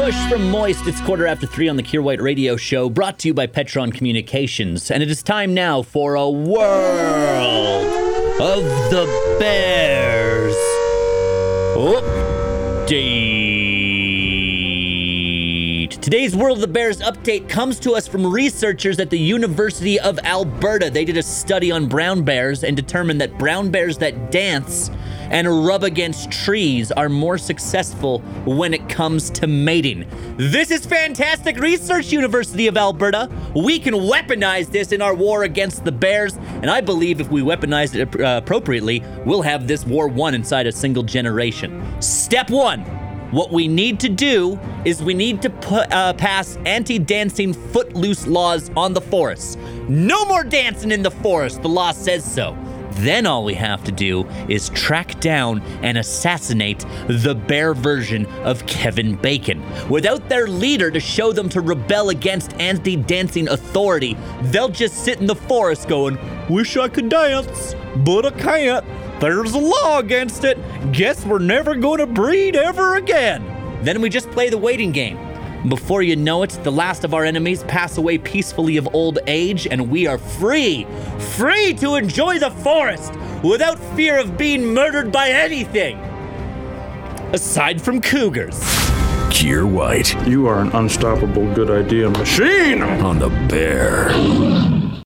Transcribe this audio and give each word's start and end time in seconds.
push 0.00 0.16
from 0.30 0.50
Moist. 0.50 0.86
It's 0.86 1.00
quarter 1.02 1.26
after 1.26 1.46
three 1.46 1.68
on 1.68 1.76
the 1.76 1.82
Kier 1.82 2.02
White 2.02 2.22
Radio 2.22 2.56
Show, 2.56 2.88
brought 2.88 3.18
to 3.18 3.28
you 3.28 3.34
by 3.34 3.46
Petron 3.46 3.92
Communications. 3.92 4.90
And 4.90 5.02
it 5.02 5.10
is 5.10 5.22
time 5.22 5.52
now 5.52 5.82
for 5.82 6.14
a 6.14 6.30
world 6.30 7.84
of 8.40 8.62
the 8.90 9.04
Bears. 9.38 10.56
Update. 12.86 13.99
Today's 16.00 16.34
World 16.34 16.56
of 16.56 16.62
the 16.62 16.66
Bears 16.66 17.02
update 17.02 17.46
comes 17.46 17.78
to 17.80 17.92
us 17.92 18.08
from 18.08 18.26
researchers 18.26 18.98
at 18.98 19.10
the 19.10 19.18
University 19.18 20.00
of 20.00 20.18
Alberta. 20.20 20.88
They 20.88 21.04
did 21.04 21.18
a 21.18 21.22
study 21.22 21.70
on 21.70 21.88
brown 21.88 22.22
bears 22.22 22.64
and 22.64 22.74
determined 22.74 23.20
that 23.20 23.36
brown 23.36 23.70
bears 23.70 23.98
that 23.98 24.30
dance 24.30 24.90
and 25.28 25.66
rub 25.66 25.84
against 25.84 26.32
trees 26.32 26.90
are 26.90 27.10
more 27.10 27.36
successful 27.36 28.20
when 28.46 28.72
it 28.72 28.88
comes 28.88 29.28
to 29.28 29.46
mating. 29.46 30.06
This 30.38 30.70
is 30.70 30.86
fantastic 30.86 31.58
research, 31.58 32.10
University 32.12 32.66
of 32.66 32.78
Alberta. 32.78 33.30
We 33.54 33.78
can 33.78 33.92
weaponize 33.92 34.72
this 34.72 34.92
in 34.92 35.02
our 35.02 35.14
war 35.14 35.42
against 35.42 35.84
the 35.84 35.92
bears, 35.92 36.34
and 36.62 36.70
I 36.70 36.80
believe 36.80 37.20
if 37.20 37.30
we 37.30 37.42
weaponize 37.42 37.94
it 37.94 38.18
uh, 38.18 38.40
appropriately, 38.42 39.04
we'll 39.26 39.42
have 39.42 39.68
this 39.68 39.84
war 39.84 40.08
won 40.08 40.34
inside 40.34 40.66
a 40.66 40.72
single 40.72 41.02
generation. 41.02 41.84
Step 42.00 42.48
one. 42.48 43.09
What 43.30 43.52
we 43.52 43.68
need 43.68 44.00
to 44.00 44.08
do 44.08 44.58
is 44.84 45.02
we 45.02 45.14
need 45.14 45.40
to 45.42 45.50
put, 45.50 45.92
uh, 45.92 46.14
pass 46.14 46.58
anti-dancing 46.66 47.52
footloose 47.52 48.26
laws 48.26 48.70
on 48.76 48.92
the 48.92 49.00
forest. 49.00 49.56
No 49.88 50.24
more 50.24 50.42
dancing 50.42 50.90
in 50.90 51.02
the 51.02 51.12
forest. 51.12 51.62
The 51.62 51.68
law 51.68 51.92
says 51.92 52.24
so. 52.24 52.56
Then 52.94 53.26
all 53.26 53.44
we 53.44 53.54
have 53.54 53.84
to 53.84 53.92
do 53.92 54.26
is 54.48 54.68
track 54.70 55.20
down 55.20 55.62
and 55.82 55.96
assassinate 55.96 56.84
the 57.06 57.34
bear 57.34 57.72
version 57.72 58.26
of 58.42 58.66
Kevin 58.66 59.14
Bacon. 59.14 59.62
Without 59.88 60.28
their 60.28 60.48
leader 60.48 60.90
to 60.90 61.00
show 61.00 61.32
them 61.32 61.48
to 61.50 61.60
rebel 61.60 62.10
against 62.10 62.52
anti 62.54 62.96
dancing 62.96 63.48
authority, 63.48 64.16
they'll 64.42 64.68
just 64.68 65.04
sit 65.04 65.20
in 65.20 65.26
the 65.26 65.36
forest 65.36 65.88
going, 65.88 66.18
Wish 66.50 66.76
I 66.76 66.88
could 66.88 67.08
dance, 67.08 67.76
but 67.98 68.26
I 68.26 68.30
can't. 68.32 68.84
There's 69.20 69.52
a 69.54 69.58
law 69.58 70.00
against 70.00 70.42
it. 70.42 70.58
Guess 70.90 71.24
we're 71.24 71.38
never 71.38 71.76
gonna 71.76 72.06
breed 72.06 72.56
ever 72.56 72.96
again. 72.96 73.44
Then 73.82 74.02
we 74.02 74.08
just 74.08 74.28
play 74.32 74.50
the 74.50 74.58
waiting 74.58 74.90
game. 74.90 75.16
Before 75.68 76.02
you 76.02 76.16
know 76.16 76.42
it, 76.42 76.50
the 76.64 76.72
last 76.72 77.04
of 77.04 77.14
our 77.14 77.24
enemies 77.24 77.62
pass 77.64 77.98
away 77.98 78.18
peacefully 78.18 78.78
of 78.78 78.88
old 78.92 79.20
age, 79.28 79.68
and 79.68 79.88
we 79.88 80.08
are 80.08 80.18
free, 80.18 80.88
free 81.36 81.72
to 81.74 81.94
enjoy 81.94 82.40
the 82.40 82.50
forest 82.50 83.12
without 83.44 83.78
fear 83.94 84.18
of 84.18 84.36
being 84.36 84.74
murdered 84.74 85.12
by 85.12 85.28
anything. 85.28 85.98
Aside 87.32 87.80
from 87.80 88.00
cougars. 88.00 88.58
Kier 89.30 89.70
White 89.70 90.16
You 90.26 90.48
are 90.48 90.58
an 90.58 90.72
unstoppable 90.72 91.54
good 91.54 91.70
idea 91.70 92.10
machine. 92.10 92.82
on 92.82 93.20
the 93.20 93.28
Bear. 93.48 94.79